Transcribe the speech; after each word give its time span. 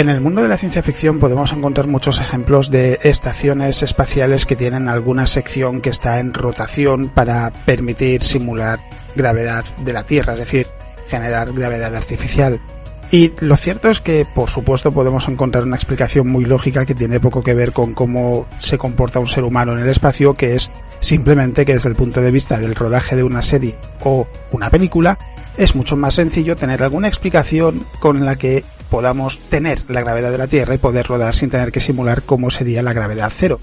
En 0.00 0.08
el 0.08 0.22
mundo 0.22 0.40
de 0.40 0.48
la 0.48 0.56
ciencia 0.56 0.82
ficción 0.82 1.18
podemos 1.18 1.52
encontrar 1.52 1.86
muchos 1.86 2.22
ejemplos 2.22 2.70
de 2.70 3.00
estaciones 3.02 3.82
espaciales 3.82 4.46
que 4.46 4.56
tienen 4.56 4.88
alguna 4.88 5.26
sección 5.26 5.82
que 5.82 5.90
está 5.90 6.20
en 6.20 6.32
rotación 6.32 7.10
para 7.10 7.52
permitir 7.66 8.22
simular 8.22 8.80
gravedad 9.14 9.62
de 9.84 9.92
la 9.92 10.06
Tierra, 10.06 10.32
es 10.32 10.38
decir, 10.38 10.68
generar 11.08 11.52
gravedad 11.52 11.94
artificial. 11.94 12.62
Y 13.10 13.32
lo 13.40 13.58
cierto 13.58 13.90
es 13.90 14.00
que, 14.00 14.24
por 14.34 14.48
supuesto, 14.48 14.90
podemos 14.90 15.28
encontrar 15.28 15.64
una 15.64 15.76
explicación 15.76 16.28
muy 16.28 16.46
lógica 16.46 16.86
que 16.86 16.94
tiene 16.94 17.20
poco 17.20 17.42
que 17.42 17.52
ver 17.52 17.74
con 17.74 17.92
cómo 17.92 18.46
se 18.58 18.78
comporta 18.78 19.20
un 19.20 19.28
ser 19.28 19.44
humano 19.44 19.74
en 19.74 19.80
el 19.80 19.88
espacio, 19.90 20.32
que 20.32 20.54
es 20.54 20.70
simplemente 21.00 21.66
que 21.66 21.74
desde 21.74 21.90
el 21.90 21.94
punto 21.94 22.22
de 22.22 22.30
vista 22.30 22.58
del 22.58 22.74
rodaje 22.74 23.16
de 23.16 23.22
una 23.22 23.42
serie 23.42 23.76
o 24.02 24.26
una 24.50 24.70
película, 24.70 25.18
es 25.58 25.74
mucho 25.74 25.94
más 25.94 26.14
sencillo 26.14 26.56
tener 26.56 26.82
alguna 26.82 27.08
explicación 27.08 27.84
con 27.98 28.24
la 28.24 28.36
que 28.36 28.64
podamos 28.90 29.38
tener 29.38 29.78
la 29.88 30.00
gravedad 30.00 30.30
de 30.30 30.38
la 30.38 30.48
Tierra 30.48 30.74
y 30.74 30.78
poder 30.78 31.06
rodar 31.06 31.34
sin 31.34 31.50
tener 31.50 31.72
que 31.72 31.80
simular 31.80 32.22
cómo 32.22 32.50
sería 32.50 32.82
la 32.82 32.92
gravedad 32.92 33.32
cero. 33.34 33.60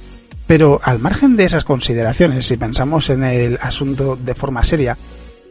Pero 0.48 0.80
al 0.84 1.00
margen 1.00 1.36
de 1.36 1.44
esas 1.44 1.66
consideraciones, 1.66 2.48
si 2.48 2.58
pensamos 2.58 3.09
en 3.09 3.23
el 3.23 3.59
asunto 3.62 4.16
de 4.16 4.34
forma 4.34 4.63
seria, 4.63 4.98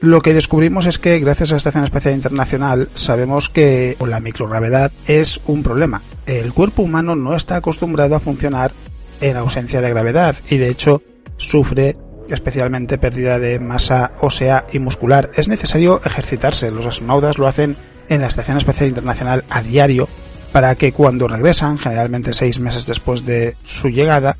lo 0.01 0.21
que 0.21 0.35
descubrimos 0.35 0.87
es 0.87 0.99
que 0.99 1.19
gracias 1.21 1.51
a 1.51 1.55
la 1.55 1.59
Estación 1.59 1.85
Espacial 1.85 2.15
Internacional 2.15 2.89
sabemos 2.95 3.49
que 3.49 3.97
la 4.05 4.21
microgravedad 4.21 4.93
es 5.07 5.41
un 5.47 5.63
problema. 5.63 6.03
El 6.27 6.53
cuerpo 6.53 6.83
humano 6.83 7.15
no 7.15 7.37
está 7.37 7.57
acostumbrado 7.57 8.17
a 8.17 8.21
funcionar 8.21 8.73
en 9.21 9.37
ausencia 9.37 9.81
de 9.81 9.91
gravedad 9.91 10.37
y 10.51 10.59
de 10.59 10.69
hecho 10.69 11.03
sufre 11.39 11.97
especialmente 12.29 12.99
pérdida 12.99 13.39
de 13.39 13.59
masa 13.61 14.13
ósea 14.21 14.67
y 14.73 14.79
muscular. 14.79 15.31
Es 15.35 15.49
necesario 15.49 16.01
ejercitarse. 16.05 16.71
Los 16.71 16.87
astronautas 16.87 17.39
lo 17.39 17.47
hacen 17.47 17.77
en 18.09 18.21
la 18.21 18.29
Estación 18.29 18.57
Espacial 18.57 18.89
Internacional 18.89 19.45
a 19.51 19.63
diario 19.63 20.09
para 20.53 20.75
que 20.75 20.93
cuando 20.93 21.29
regresan, 21.29 21.79
generalmente 21.79 22.33
seis 22.33 22.61
meses 22.61 22.87
después 22.87 23.25
de 23.25 23.57
su 23.63 23.89
llegada, 23.89 24.37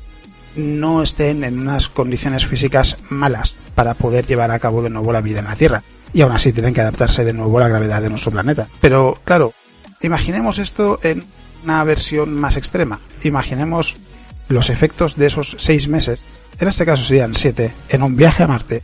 no 0.55 1.03
estén 1.03 1.43
en 1.43 1.59
unas 1.59 1.89
condiciones 1.89 2.45
físicas 2.45 2.97
malas 3.09 3.55
para 3.75 3.93
poder 3.93 4.25
llevar 4.25 4.51
a 4.51 4.59
cabo 4.59 4.81
de 4.81 4.89
nuevo 4.89 5.13
la 5.13 5.21
vida 5.21 5.39
en 5.39 5.45
la 5.45 5.55
Tierra. 5.55 5.83
Y 6.13 6.21
aún 6.21 6.31
así 6.31 6.53
tienen 6.53 6.73
que 6.73 6.81
adaptarse 6.81 7.23
de 7.23 7.33
nuevo 7.33 7.57
a 7.57 7.61
la 7.61 7.67
gravedad 7.67 8.01
de 8.01 8.09
nuestro 8.09 8.31
planeta. 8.31 8.67
Pero 8.81 9.19
claro, 9.23 9.53
imaginemos 10.01 10.57
esto 10.57 10.99
en 11.03 11.23
una 11.63 11.83
versión 11.83 12.33
más 12.33 12.57
extrema. 12.57 12.99
Imaginemos 13.23 13.97
los 14.47 14.69
efectos 14.69 15.15
de 15.15 15.27
esos 15.27 15.55
seis 15.59 15.87
meses, 15.87 16.21
en 16.59 16.67
este 16.67 16.85
caso 16.85 17.03
serían 17.03 17.33
siete, 17.33 17.73
en 17.89 18.03
un 18.03 18.15
viaje 18.15 18.43
a 18.43 18.47
Marte, 18.47 18.81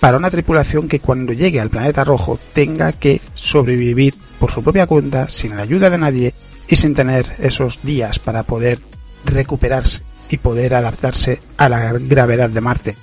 para 0.00 0.18
una 0.18 0.30
tripulación 0.30 0.88
que 0.88 1.00
cuando 1.00 1.32
llegue 1.32 1.60
al 1.60 1.70
planeta 1.70 2.04
rojo 2.04 2.38
tenga 2.52 2.92
que 2.92 3.20
sobrevivir 3.34 4.14
por 4.38 4.50
su 4.50 4.62
propia 4.62 4.86
cuenta, 4.86 5.28
sin 5.28 5.56
la 5.56 5.62
ayuda 5.62 5.90
de 5.90 5.98
nadie 5.98 6.34
y 6.68 6.76
sin 6.76 6.94
tener 6.94 7.36
esos 7.38 7.80
días 7.82 8.18
para 8.18 8.42
poder 8.42 8.80
recuperarse 9.24 10.02
y 10.28 10.38
poder 10.38 10.74
adaptarse 10.74 11.40
a 11.56 11.68
la 11.68 11.92
gravedad 11.92 12.50
de 12.50 12.60
Marte. 12.60 12.96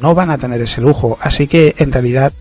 No 0.00 0.14
van 0.14 0.30
a 0.30 0.38
tener 0.38 0.60
ese 0.60 0.80
lujo, 0.80 1.18
así 1.20 1.46
que 1.46 1.74
en 1.78 1.92
realidad 1.92 2.32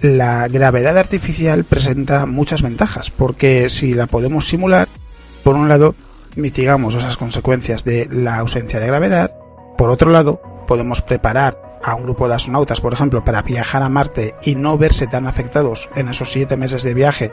la 0.00 0.48
gravedad 0.48 0.98
artificial 0.98 1.64
presenta 1.64 2.26
muchas 2.26 2.62
ventajas, 2.62 3.10
porque 3.10 3.68
si 3.68 3.94
la 3.94 4.06
podemos 4.06 4.48
simular, 4.48 4.88
por 5.44 5.54
un 5.54 5.68
lado, 5.68 5.94
mitigamos 6.36 6.94
esas 6.94 7.16
consecuencias 7.16 7.84
de 7.84 8.08
la 8.10 8.38
ausencia 8.38 8.80
de 8.80 8.86
gravedad, 8.86 9.36
por 9.76 9.90
otro 9.90 10.10
lado, 10.10 10.40
podemos 10.66 11.02
preparar 11.02 11.80
a 11.82 11.94
un 11.94 12.04
grupo 12.04 12.28
de 12.28 12.34
astronautas, 12.34 12.80
por 12.80 12.92
ejemplo, 12.92 13.24
para 13.24 13.42
viajar 13.42 13.82
a 13.82 13.88
Marte 13.88 14.34
y 14.42 14.54
no 14.54 14.78
verse 14.78 15.06
tan 15.06 15.26
afectados 15.26 15.90
en 15.96 16.08
esos 16.08 16.30
siete 16.30 16.56
meses 16.56 16.82
de 16.82 16.94
viaje 16.94 17.32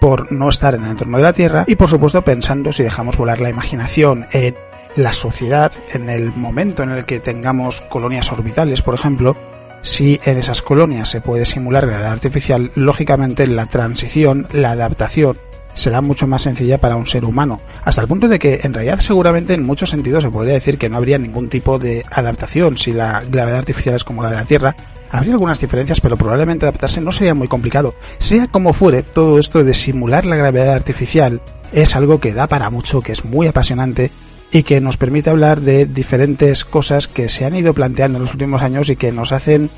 por 0.00 0.32
no 0.32 0.48
estar 0.48 0.74
en 0.74 0.84
el 0.84 0.90
entorno 0.90 1.18
de 1.18 1.22
la 1.22 1.32
Tierra. 1.32 1.64
Y 1.66 1.76
por 1.76 1.88
supuesto 1.88 2.22
pensando 2.22 2.72
si 2.72 2.82
dejamos 2.82 3.16
volar 3.16 3.40
la 3.40 3.50
imaginación 3.50 4.26
en 4.32 4.56
la 4.96 5.12
sociedad, 5.12 5.72
en 5.92 6.10
el 6.10 6.32
momento 6.34 6.82
en 6.82 6.90
el 6.90 7.06
que 7.06 7.20
tengamos 7.20 7.80
colonias 7.82 8.30
orbitales, 8.32 8.82
por 8.82 8.94
ejemplo, 8.94 9.36
si 9.82 10.20
en 10.24 10.38
esas 10.38 10.62
colonias 10.62 11.08
se 11.08 11.20
puede 11.20 11.44
simular 11.44 11.86
realidad 11.86 12.12
artificial, 12.12 12.70
lógicamente 12.74 13.46
la 13.46 13.66
transición, 13.66 14.48
la 14.52 14.72
adaptación 14.72 15.38
será 15.74 16.00
mucho 16.00 16.26
más 16.26 16.42
sencilla 16.42 16.80
para 16.80 16.96
un 16.96 17.06
ser 17.06 17.24
humano, 17.24 17.60
hasta 17.84 18.00
el 18.00 18.08
punto 18.08 18.28
de 18.28 18.38
que 18.38 18.60
en 18.62 18.72
realidad 18.72 19.00
seguramente 19.00 19.54
en 19.54 19.64
muchos 19.64 19.90
sentidos 19.90 20.22
se 20.22 20.30
podría 20.30 20.54
decir 20.54 20.78
que 20.78 20.88
no 20.88 20.96
habría 20.96 21.18
ningún 21.18 21.48
tipo 21.48 21.78
de 21.78 22.04
adaptación 22.10 22.76
si 22.78 22.92
la 22.92 23.22
gravedad 23.28 23.58
artificial 23.58 23.96
es 23.96 24.04
como 24.04 24.22
la 24.22 24.30
de 24.30 24.36
la 24.36 24.44
Tierra. 24.44 24.76
Habría 25.10 25.34
algunas 25.34 25.60
diferencias, 25.60 26.00
pero 26.00 26.16
probablemente 26.16 26.64
adaptarse 26.64 27.00
no 27.00 27.12
sería 27.12 27.34
muy 27.34 27.46
complicado. 27.46 27.94
Sea 28.18 28.48
como 28.48 28.72
fuere, 28.72 29.02
todo 29.02 29.38
esto 29.38 29.62
de 29.62 29.74
simular 29.74 30.24
la 30.24 30.36
gravedad 30.36 30.74
artificial 30.74 31.40
es 31.72 31.94
algo 31.94 32.20
que 32.20 32.32
da 32.32 32.46
para 32.46 32.70
mucho, 32.70 33.00
que 33.00 33.12
es 33.12 33.24
muy 33.24 33.46
apasionante 33.46 34.10
y 34.50 34.62
que 34.62 34.80
nos 34.80 34.96
permite 34.96 35.30
hablar 35.30 35.60
de 35.60 35.86
diferentes 35.86 36.64
cosas 36.64 37.08
que 37.08 37.28
se 37.28 37.44
han 37.44 37.56
ido 37.56 37.74
planteando 37.74 38.18
en 38.18 38.24
los 38.24 38.32
últimos 38.32 38.62
años 38.62 38.88
y 38.88 38.96
que 38.96 39.12
nos 39.12 39.32
hacen 39.32 39.70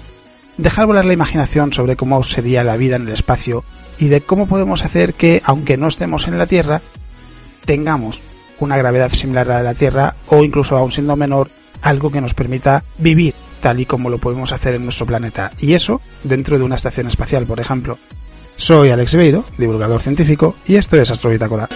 dejar 0.58 0.86
volar 0.86 1.04
la 1.04 1.12
imaginación 1.12 1.72
sobre 1.72 1.96
cómo 1.96 2.22
sería 2.22 2.64
la 2.64 2.76
vida 2.76 2.96
en 2.96 3.02
el 3.02 3.14
espacio 3.14 3.64
y 3.98 4.08
de 4.08 4.20
cómo 4.20 4.46
podemos 4.46 4.84
hacer 4.84 5.14
que, 5.14 5.42
aunque 5.44 5.76
no 5.76 5.88
estemos 5.88 6.28
en 6.28 6.38
la 6.38 6.46
Tierra, 6.46 6.82
tengamos 7.64 8.22
una 8.58 8.76
gravedad 8.76 9.10
similar 9.10 9.50
a 9.50 9.54
la 9.54 9.58
de 9.58 9.64
la 9.64 9.74
Tierra 9.74 10.16
o 10.28 10.44
incluso 10.44 10.76
aún 10.76 10.92
siendo 10.92 11.16
menor, 11.16 11.50
algo 11.82 12.10
que 12.10 12.20
nos 12.20 12.34
permita 12.34 12.84
vivir 12.98 13.34
tal 13.60 13.80
y 13.80 13.86
como 13.86 14.10
lo 14.10 14.18
podemos 14.18 14.52
hacer 14.52 14.74
en 14.74 14.84
nuestro 14.84 15.06
planeta. 15.06 15.52
Y 15.58 15.74
eso 15.74 16.00
dentro 16.24 16.58
de 16.58 16.64
una 16.64 16.76
estación 16.76 17.06
espacial, 17.06 17.46
por 17.46 17.60
ejemplo. 17.60 17.98
Soy 18.56 18.90
Alex 18.90 19.16
Beiro, 19.16 19.44
divulgador 19.58 20.00
científico, 20.00 20.56
y 20.66 20.76
esto 20.76 20.96
es 20.96 21.10
Astrobitácora. 21.10 21.68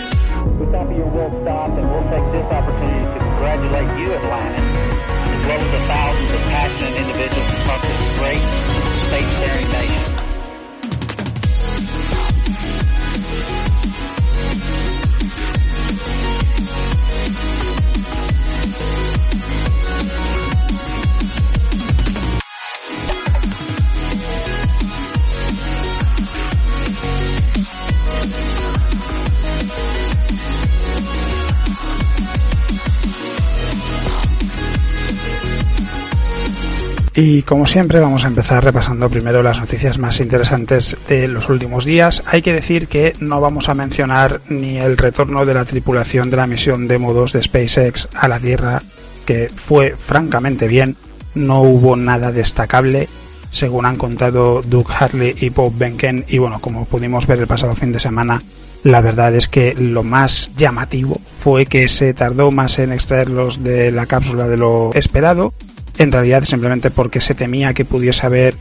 Y 37.15 37.43
como 37.43 37.67
siempre 37.67 37.99
vamos 37.99 38.25
a 38.25 38.29
empezar 38.29 38.63
repasando 38.63 39.11
primero 39.11 39.43
las 39.43 39.59
noticias 39.59 39.99
más 39.99 40.21
interesantes 40.21 40.97
de 41.09 41.27
los 41.27 41.49
últimos 41.49 41.85
días. 41.85 42.23
Hay 42.27 42.41
que 42.41 42.53
decir 42.53 42.87
que 42.87 43.15
no 43.19 43.41
vamos 43.41 43.69
a 43.69 43.75
mencionar 43.75 44.41
ni 44.49 44.79
el 44.79 44.97
retorno 44.97 45.45
de 45.45 45.55
la 45.55 45.65
tripulación 45.65 46.31
de 46.31 46.37
la 46.37 46.47
misión 46.47 46.87
Demo 46.87 47.13
2 47.13 47.33
de 47.33 47.43
SpaceX 47.43 48.09
a 48.15 48.29
la 48.29 48.39
Tierra, 48.39 48.83
que 49.27 49.51
fue 49.53 49.97
francamente 49.99 50.69
bien, 50.69 50.97
no 51.35 51.63
hubo 51.63 51.97
nada 51.97 52.31
destacable, 52.31 53.09
según 53.51 53.87
han 53.87 53.97
contado 53.97 54.63
Doug 54.63 54.87
Harley 54.93 55.35
y 55.41 55.49
Bob 55.49 55.77
Benken, 55.77 56.25
y 56.29 56.39
bueno, 56.39 56.61
como 56.61 56.85
pudimos 56.85 57.27
ver 57.27 57.41
el 57.41 57.49
pasado 57.49 57.75
fin 57.75 57.91
de 57.91 57.99
semana, 57.99 58.41
la 58.85 59.01
verdad 59.01 59.35
es 59.35 59.49
que 59.49 59.75
lo 59.75 60.05
más 60.05 60.51
llamativo 60.57 61.21
fue 61.43 61.67
que 61.67 61.89
se 61.89 62.15
tardó 62.15 62.53
más 62.53 62.79
en 62.79 62.93
extraerlos 62.93 63.63
de 63.63 63.91
la 63.91 64.07
cápsula 64.07 64.47
de 64.47 64.57
lo 64.57 64.93
esperado 64.95 65.53
en 66.01 66.11
realidad 66.11 66.45
simplemente 66.45 66.91
porque 66.91 67.21
se 67.21 67.35
temía 67.35 67.75
que 67.75 67.85
pudiese 67.85 68.25
haber 68.25 68.55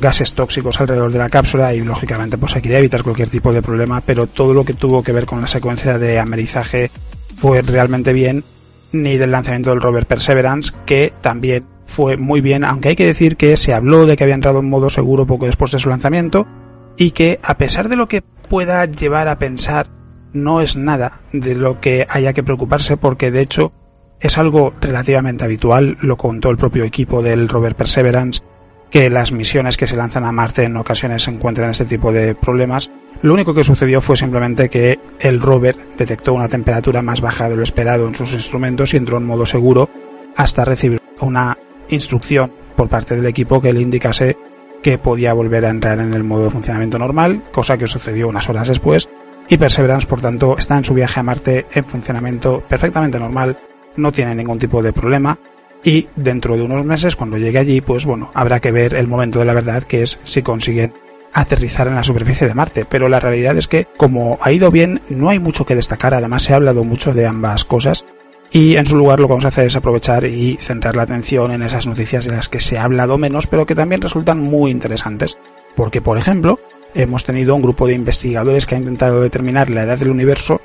gases 0.00 0.32
tóxicos 0.32 0.80
alrededor 0.80 1.12
de 1.12 1.18
la 1.18 1.28
cápsula 1.28 1.74
y 1.74 1.82
lógicamente 1.82 2.38
pues 2.38 2.52
se 2.52 2.62
quería 2.62 2.78
evitar 2.78 3.02
cualquier 3.02 3.28
tipo 3.28 3.52
de 3.52 3.60
problema, 3.60 4.00
pero 4.00 4.26
todo 4.26 4.54
lo 4.54 4.64
que 4.64 4.72
tuvo 4.72 5.02
que 5.02 5.12
ver 5.12 5.26
con 5.26 5.42
la 5.42 5.46
secuencia 5.48 5.98
de 5.98 6.18
amerizaje 6.18 6.90
fue 7.36 7.60
realmente 7.60 8.14
bien, 8.14 8.42
ni 8.90 9.18
del 9.18 9.32
lanzamiento 9.32 9.68
del 9.68 9.82
rover 9.82 10.06
Perseverance, 10.06 10.72
que 10.86 11.12
también 11.20 11.66
fue 11.84 12.16
muy 12.16 12.40
bien, 12.40 12.64
aunque 12.64 12.88
hay 12.88 12.96
que 12.96 13.06
decir 13.06 13.36
que 13.36 13.58
se 13.58 13.74
habló 13.74 14.06
de 14.06 14.16
que 14.16 14.24
había 14.24 14.34
entrado 14.34 14.60
en 14.60 14.70
modo 14.70 14.88
seguro 14.88 15.26
poco 15.26 15.44
después 15.44 15.72
de 15.72 15.78
su 15.78 15.90
lanzamiento 15.90 16.48
y 16.96 17.10
que 17.10 17.38
a 17.42 17.58
pesar 17.58 17.90
de 17.90 17.96
lo 17.96 18.08
que 18.08 18.22
pueda 18.22 18.86
llevar 18.86 19.28
a 19.28 19.38
pensar 19.38 19.88
no 20.32 20.62
es 20.62 20.74
nada 20.76 21.20
de 21.34 21.54
lo 21.54 21.82
que 21.82 22.06
haya 22.08 22.32
que 22.32 22.42
preocuparse 22.42 22.96
porque 22.96 23.30
de 23.30 23.42
hecho 23.42 23.74
es 24.22 24.38
algo 24.38 24.72
relativamente 24.80 25.44
habitual, 25.44 25.98
lo 26.00 26.16
contó 26.16 26.50
el 26.50 26.56
propio 26.56 26.84
equipo 26.84 27.22
del 27.22 27.48
rover 27.48 27.74
Perseverance, 27.74 28.40
que 28.88 29.10
las 29.10 29.32
misiones 29.32 29.76
que 29.76 29.86
se 29.86 29.96
lanzan 29.96 30.24
a 30.24 30.32
Marte 30.32 30.64
en 30.64 30.76
ocasiones 30.76 31.26
encuentran 31.26 31.70
este 31.70 31.86
tipo 31.86 32.12
de 32.12 32.34
problemas. 32.34 32.90
Lo 33.20 33.34
único 33.34 33.52
que 33.52 33.64
sucedió 33.64 34.00
fue 34.00 34.16
simplemente 34.16 34.68
que 34.68 35.00
el 35.18 35.40
rover 35.40 35.76
detectó 35.98 36.34
una 36.34 36.48
temperatura 36.48 37.02
más 37.02 37.20
baja 37.20 37.48
de 37.48 37.56
lo 37.56 37.62
esperado 37.62 38.06
en 38.06 38.14
sus 38.14 38.32
instrumentos 38.32 38.94
y 38.94 38.98
entró 38.98 39.16
en 39.16 39.26
modo 39.26 39.44
seguro 39.44 39.90
hasta 40.36 40.64
recibir 40.64 41.00
una 41.20 41.58
instrucción 41.88 42.52
por 42.76 42.88
parte 42.88 43.16
del 43.16 43.26
equipo 43.26 43.60
que 43.60 43.72
le 43.72 43.80
indicase 43.80 44.36
que 44.82 44.98
podía 44.98 45.32
volver 45.32 45.64
a 45.64 45.70
entrar 45.70 46.00
en 46.00 46.14
el 46.14 46.24
modo 46.24 46.44
de 46.44 46.50
funcionamiento 46.50 46.98
normal, 46.98 47.44
cosa 47.52 47.78
que 47.78 47.86
sucedió 47.86 48.28
unas 48.28 48.48
horas 48.48 48.68
después, 48.68 49.08
y 49.48 49.56
Perseverance, 49.56 50.06
por 50.06 50.20
tanto, 50.20 50.56
está 50.58 50.76
en 50.76 50.84
su 50.84 50.94
viaje 50.94 51.20
a 51.20 51.22
Marte 51.22 51.66
en 51.72 51.84
funcionamiento 51.84 52.62
perfectamente 52.68 53.18
normal, 53.18 53.58
no 53.96 54.12
tiene 54.12 54.34
ningún 54.34 54.58
tipo 54.58 54.82
de 54.82 54.92
problema, 54.92 55.38
y 55.84 56.08
dentro 56.14 56.56
de 56.56 56.62
unos 56.62 56.84
meses, 56.84 57.16
cuando 57.16 57.38
llegue 57.38 57.58
allí, 57.58 57.80
pues 57.80 58.04
bueno, 58.04 58.30
habrá 58.34 58.60
que 58.60 58.70
ver 58.70 58.94
el 58.94 59.08
momento 59.08 59.40
de 59.40 59.44
la 59.44 59.54
verdad, 59.54 59.82
que 59.82 60.02
es 60.02 60.20
si 60.24 60.42
consiguen 60.42 60.92
aterrizar 61.32 61.88
en 61.88 61.96
la 61.96 62.04
superficie 62.04 62.46
de 62.46 62.54
Marte. 62.54 62.84
Pero 62.84 63.08
la 63.08 63.18
realidad 63.18 63.56
es 63.56 63.66
que, 63.66 63.86
como 63.96 64.38
ha 64.42 64.52
ido 64.52 64.70
bien, 64.70 65.00
no 65.08 65.28
hay 65.28 65.38
mucho 65.38 65.64
que 65.64 65.74
destacar, 65.74 66.14
además 66.14 66.44
se 66.44 66.52
ha 66.52 66.56
hablado 66.56 66.84
mucho 66.84 67.14
de 67.14 67.26
ambas 67.26 67.64
cosas, 67.64 68.04
y 68.52 68.76
en 68.76 68.84
su 68.84 68.96
lugar 68.96 69.18
lo 69.18 69.26
que 69.26 69.32
vamos 69.32 69.46
a 69.46 69.48
hacer 69.48 69.66
es 69.66 69.76
aprovechar 69.76 70.26
y 70.26 70.58
centrar 70.60 70.94
la 70.94 71.04
atención 71.04 71.52
en 71.52 71.62
esas 71.62 71.86
noticias 71.86 72.26
de 72.26 72.32
las 72.32 72.50
que 72.50 72.60
se 72.60 72.78
ha 72.78 72.84
hablado 72.84 73.16
menos, 73.16 73.46
pero 73.46 73.64
que 73.64 73.74
también 73.74 74.02
resultan 74.02 74.40
muy 74.40 74.70
interesantes. 74.70 75.38
Porque, 75.74 76.02
por 76.02 76.18
ejemplo, 76.18 76.60
hemos 76.94 77.24
tenido 77.24 77.54
un 77.54 77.62
grupo 77.62 77.86
de 77.86 77.94
investigadores 77.94 78.66
que 78.66 78.74
ha 78.74 78.78
intentado 78.78 79.22
determinar 79.22 79.70
la 79.70 79.84
edad 79.84 79.98
del 79.98 80.10
universo 80.10 80.60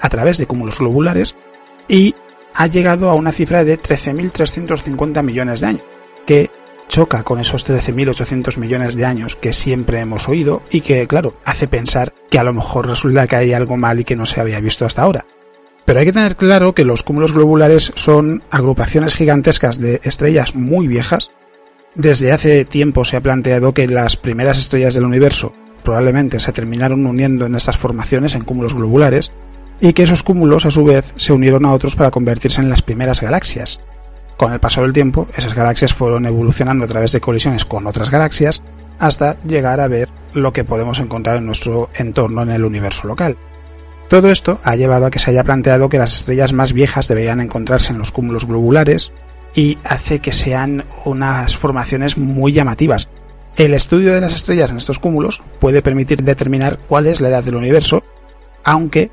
a 0.00 0.08
través 0.08 0.38
de 0.38 0.46
cúmulos 0.46 0.78
globulares 0.78 1.36
y 1.88 2.14
ha 2.56 2.66
llegado 2.66 3.10
a 3.10 3.14
una 3.14 3.32
cifra 3.32 3.64
de 3.64 3.78
13.350 3.78 5.22
millones 5.22 5.60
de 5.60 5.66
años, 5.66 5.82
que 6.26 6.50
choca 6.88 7.22
con 7.22 7.38
esos 7.38 7.66
13.800 7.66 8.58
millones 8.58 8.96
de 8.96 9.04
años 9.04 9.36
que 9.36 9.52
siempre 9.52 10.00
hemos 10.00 10.28
oído 10.28 10.62
y 10.70 10.80
que, 10.80 11.06
claro, 11.06 11.34
hace 11.44 11.68
pensar 11.68 12.14
que 12.30 12.38
a 12.38 12.44
lo 12.44 12.54
mejor 12.54 12.86
resulta 12.86 13.26
que 13.26 13.36
hay 13.36 13.52
algo 13.52 13.76
mal 13.76 14.00
y 14.00 14.04
que 14.04 14.16
no 14.16 14.24
se 14.24 14.40
había 14.40 14.60
visto 14.60 14.86
hasta 14.86 15.02
ahora. 15.02 15.26
Pero 15.84 16.00
hay 16.00 16.06
que 16.06 16.12
tener 16.12 16.36
claro 16.36 16.74
que 16.74 16.84
los 16.84 17.02
cúmulos 17.02 17.32
globulares 17.32 17.92
son 17.94 18.42
agrupaciones 18.50 19.14
gigantescas 19.14 19.78
de 19.78 20.00
estrellas 20.02 20.56
muy 20.56 20.88
viejas. 20.88 21.30
Desde 21.94 22.32
hace 22.32 22.64
tiempo 22.64 23.04
se 23.04 23.16
ha 23.16 23.20
planteado 23.20 23.74
que 23.74 23.86
las 23.86 24.16
primeras 24.16 24.58
estrellas 24.58 24.94
del 24.94 25.04
universo 25.04 25.54
probablemente 25.84 26.40
se 26.40 26.52
terminaron 26.52 27.06
uniendo 27.06 27.46
en 27.46 27.54
estas 27.54 27.76
formaciones 27.76 28.34
en 28.34 28.42
cúmulos 28.42 28.74
globulares 28.74 29.32
y 29.80 29.92
que 29.92 30.04
esos 30.04 30.22
cúmulos 30.22 30.66
a 30.66 30.70
su 30.70 30.84
vez 30.84 31.12
se 31.16 31.32
unieron 31.32 31.64
a 31.64 31.72
otros 31.72 31.96
para 31.96 32.10
convertirse 32.10 32.60
en 32.60 32.70
las 32.70 32.82
primeras 32.82 33.20
galaxias. 33.20 33.80
Con 34.36 34.52
el 34.52 34.60
paso 34.60 34.82
del 34.82 34.92
tiempo, 34.92 35.28
esas 35.36 35.54
galaxias 35.54 35.94
fueron 35.94 36.26
evolucionando 36.26 36.84
a 36.84 36.88
través 36.88 37.12
de 37.12 37.20
colisiones 37.20 37.64
con 37.64 37.86
otras 37.86 38.10
galaxias 38.10 38.62
hasta 38.98 39.40
llegar 39.42 39.80
a 39.80 39.88
ver 39.88 40.08
lo 40.32 40.52
que 40.52 40.64
podemos 40.64 40.98
encontrar 40.98 41.38
en 41.38 41.46
nuestro 41.46 41.90
entorno 41.94 42.42
en 42.42 42.50
el 42.50 42.64
universo 42.64 43.08
local. 43.08 43.36
Todo 44.08 44.30
esto 44.30 44.60
ha 44.62 44.76
llevado 44.76 45.06
a 45.06 45.10
que 45.10 45.18
se 45.18 45.30
haya 45.30 45.42
planteado 45.42 45.88
que 45.88 45.98
las 45.98 46.14
estrellas 46.14 46.52
más 46.52 46.72
viejas 46.72 47.08
deberían 47.08 47.40
encontrarse 47.40 47.92
en 47.92 47.98
los 47.98 48.12
cúmulos 48.12 48.46
globulares 48.46 49.12
y 49.54 49.78
hace 49.84 50.20
que 50.20 50.32
sean 50.32 50.84
unas 51.04 51.56
formaciones 51.56 52.16
muy 52.16 52.52
llamativas. 52.52 53.08
El 53.56 53.74
estudio 53.74 54.12
de 54.12 54.20
las 54.20 54.34
estrellas 54.34 54.70
en 54.70 54.76
estos 54.76 54.98
cúmulos 54.98 55.42
puede 55.58 55.82
permitir 55.82 56.22
determinar 56.22 56.78
cuál 56.88 57.06
es 57.06 57.20
la 57.20 57.30
edad 57.30 57.42
del 57.42 57.56
universo, 57.56 58.04
aunque 58.62 59.10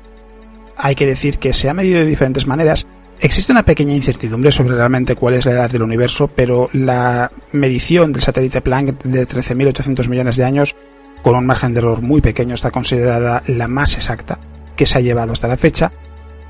hay 0.76 0.94
que 0.94 1.06
decir 1.06 1.38
que 1.38 1.52
se 1.52 1.68
ha 1.68 1.74
medido 1.74 2.00
de 2.00 2.06
diferentes 2.06 2.46
maneras. 2.46 2.86
Existe 3.20 3.52
una 3.52 3.64
pequeña 3.64 3.94
incertidumbre 3.94 4.50
sobre 4.50 4.74
realmente 4.74 5.14
cuál 5.14 5.34
es 5.34 5.46
la 5.46 5.52
edad 5.52 5.70
del 5.70 5.82
universo, 5.82 6.28
pero 6.28 6.68
la 6.72 7.30
medición 7.52 8.12
del 8.12 8.22
satélite 8.22 8.60
Planck 8.60 9.02
de 9.04 9.26
13.800 9.26 10.08
millones 10.08 10.36
de 10.36 10.44
años, 10.44 10.76
con 11.22 11.36
un 11.36 11.46
margen 11.46 11.72
de 11.72 11.78
error 11.78 12.02
muy 12.02 12.20
pequeño, 12.20 12.54
está 12.54 12.70
considerada 12.70 13.42
la 13.46 13.68
más 13.68 13.94
exacta 13.94 14.38
que 14.76 14.86
se 14.86 14.98
ha 14.98 15.00
llevado 15.00 15.32
hasta 15.32 15.48
la 15.48 15.56
fecha. 15.56 15.92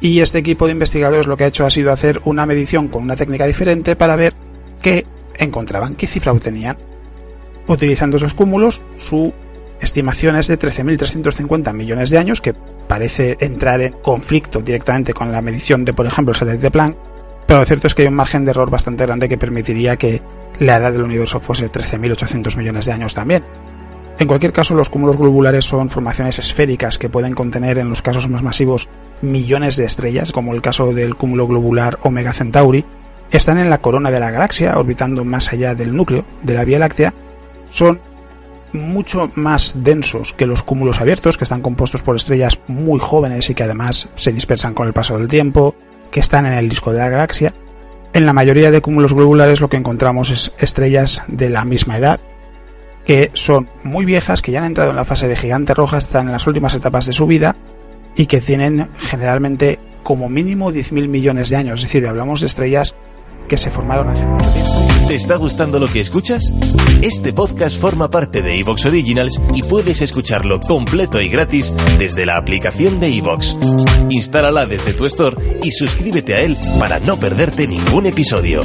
Y 0.00 0.20
este 0.20 0.38
equipo 0.38 0.66
de 0.66 0.72
investigadores 0.72 1.26
lo 1.26 1.36
que 1.36 1.44
ha 1.44 1.48
hecho 1.48 1.66
ha 1.66 1.70
sido 1.70 1.92
hacer 1.92 2.20
una 2.24 2.46
medición 2.46 2.88
con 2.88 3.02
una 3.02 3.16
técnica 3.16 3.46
diferente 3.46 3.94
para 3.96 4.16
ver 4.16 4.34
qué 4.82 5.06
encontraban, 5.38 5.94
qué 5.94 6.06
cifra 6.06 6.32
obtenían. 6.32 6.76
Utilizando 7.66 8.16
esos 8.16 8.34
cúmulos, 8.34 8.82
su 8.96 9.32
estimación 9.80 10.36
es 10.36 10.48
de 10.48 10.58
13.350 10.58 11.72
millones 11.72 12.10
de 12.10 12.18
años, 12.18 12.40
que 12.40 12.54
parece 12.94 13.36
entrar 13.40 13.80
en 13.80 13.92
conflicto 13.94 14.60
directamente 14.60 15.12
con 15.12 15.32
la 15.32 15.42
medición 15.42 15.84
de, 15.84 15.92
por 15.92 16.06
ejemplo, 16.06 16.30
el 16.30 16.36
satélite 16.36 16.70
Planck, 16.70 16.96
pero 17.44 17.58
lo 17.58 17.66
cierto 17.66 17.88
es 17.88 17.94
que 17.96 18.02
hay 18.02 18.08
un 18.08 18.14
margen 18.14 18.44
de 18.44 18.52
error 18.52 18.70
bastante 18.70 19.04
grande 19.04 19.28
que 19.28 19.36
permitiría 19.36 19.96
que 19.96 20.22
la 20.60 20.76
edad 20.76 20.92
del 20.92 21.02
universo 21.02 21.40
fuese 21.40 21.72
13.800 21.72 22.56
millones 22.56 22.86
de 22.86 22.92
años 22.92 23.12
también. 23.12 23.42
En 24.20 24.28
cualquier 24.28 24.52
caso, 24.52 24.76
los 24.76 24.90
cúmulos 24.90 25.16
globulares 25.16 25.64
son 25.64 25.90
formaciones 25.90 26.38
esféricas 26.38 26.96
que 26.96 27.08
pueden 27.08 27.34
contener, 27.34 27.78
en 27.78 27.88
los 27.88 28.00
casos 28.00 28.28
más 28.28 28.44
masivos, 28.44 28.88
millones 29.22 29.74
de 29.74 29.86
estrellas, 29.86 30.30
como 30.30 30.54
el 30.54 30.62
caso 30.62 30.94
del 30.94 31.16
cúmulo 31.16 31.48
globular 31.48 31.98
Omega 32.04 32.32
Centauri. 32.32 32.84
Están 33.32 33.58
en 33.58 33.70
la 33.70 33.78
corona 33.78 34.12
de 34.12 34.20
la 34.20 34.30
galaxia, 34.30 34.78
orbitando 34.78 35.24
más 35.24 35.52
allá 35.52 35.74
del 35.74 35.96
núcleo 35.96 36.24
de 36.44 36.54
la 36.54 36.64
Vía 36.64 36.78
Láctea. 36.78 37.12
Son 37.70 37.98
mucho 38.74 39.30
más 39.34 39.82
densos 39.82 40.34
que 40.34 40.46
los 40.46 40.62
cúmulos 40.62 41.00
abiertos, 41.00 41.38
que 41.38 41.44
están 41.44 41.62
compuestos 41.62 42.02
por 42.02 42.16
estrellas 42.16 42.60
muy 42.66 43.00
jóvenes 43.00 43.48
y 43.48 43.54
que 43.54 43.62
además 43.62 44.10
se 44.14 44.32
dispersan 44.32 44.74
con 44.74 44.86
el 44.86 44.92
paso 44.92 45.16
del 45.16 45.28
tiempo, 45.28 45.74
que 46.10 46.20
están 46.20 46.44
en 46.44 46.54
el 46.54 46.68
disco 46.68 46.92
de 46.92 46.98
la 46.98 47.08
galaxia. 47.08 47.54
En 48.12 48.26
la 48.26 48.32
mayoría 48.32 48.70
de 48.70 48.82
cúmulos 48.82 49.14
globulares 49.14 49.60
lo 49.60 49.68
que 49.68 49.76
encontramos 49.76 50.30
es 50.30 50.52
estrellas 50.58 51.22
de 51.28 51.48
la 51.48 51.64
misma 51.64 51.96
edad, 51.96 52.20
que 53.06 53.30
son 53.34 53.68
muy 53.82 54.04
viejas, 54.04 54.42
que 54.42 54.52
ya 54.52 54.58
han 54.58 54.66
entrado 54.66 54.90
en 54.90 54.96
la 54.96 55.04
fase 55.04 55.28
de 55.28 55.36
gigante 55.36 55.74
roja, 55.74 55.98
están 55.98 56.26
en 56.26 56.32
las 56.32 56.46
últimas 56.46 56.74
etapas 56.74 57.06
de 57.06 57.12
su 57.12 57.26
vida 57.26 57.56
y 58.16 58.26
que 58.26 58.40
tienen 58.40 58.88
generalmente 58.98 59.78
como 60.02 60.28
mínimo 60.28 60.70
10.000 60.70 61.08
millones 61.08 61.50
de 61.50 61.56
años. 61.56 61.80
Es 61.80 61.86
decir, 61.86 62.06
hablamos 62.06 62.40
de 62.40 62.46
estrellas 62.46 62.94
que 63.48 63.56
se 63.56 63.70
formaron 63.70 64.08
hace 64.08 64.26
mucho 64.26 64.50
tiempo. 64.50 64.86
¿Te 65.08 65.14
está 65.14 65.36
gustando 65.36 65.78
lo 65.78 65.86
que 65.88 66.00
escuchas? 66.00 66.52
Este 67.02 67.32
podcast 67.32 67.78
forma 67.78 68.08
parte 68.08 68.42
de 68.42 68.58
Evox 68.58 68.86
Originals 68.86 69.40
y 69.52 69.62
puedes 69.62 70.00
escucharlo 70.02 70.60
completo 70.60 71.20
y 71.20 71.28
gratis 71.28 71.72
desde 71.98 72.26
la 72.26 72.36
aplicación 72.36 73.00
de 73.00 73.08
Evox. 73.16 73.58
Instálala 74.10 74.66
desde 74.66 74.94
tu 74.94 75.04
store 75.06 75.58
y 75.62 75.70
suscríbete 75.72 76.34
a 76.34 76.40
él 76.40 76.56
para 76.78 76.98
no 76.98 77.16
perderte 77.16 77.66
ningún 77.66 78.06
episodio. 78.06 78.60